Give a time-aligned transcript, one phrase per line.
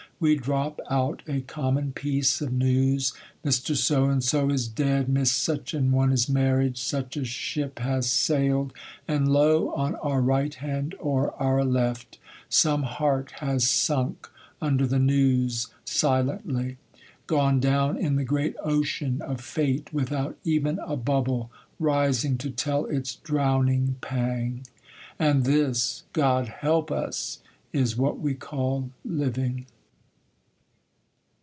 [0.21, 3.75] We drop out a common piece of news,—'Mr.
[3.75, 9.71] So and so is dead,—Miss Such a one is married,—such a ship has sailed,'—and lo,
[9.73, 12.19] on our right hand or our left,
[12.49, 14.29] some heart has sunk
[14.61, 21.49] under the news silently,—gone down in the great ocean of Fate, without even a bubble
[21.79, 24.67] rising to tell its drowning pang.
[25.17, 29.65] And this—God help us!—is what we call living!